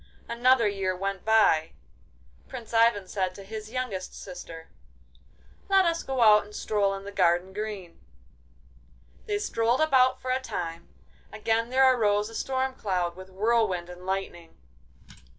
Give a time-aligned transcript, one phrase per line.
[0.27, 1.73] Another year went by.
[2.47, 4.69] Prince Ivan said to his youngest sister:
[5.69, 7.99] 'Let us go out and stroll in the garden green!'
[9.27, 10.87] They strolled about for a time.
[11.31, 14.57] Again there arose a storm cloud, with whirlwind and lightning.